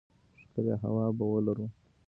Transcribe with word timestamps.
ښکلې 0.41 0.75
هوا 0.83 1.05
به 1.17 1.25
ولرو. 1.31 1.65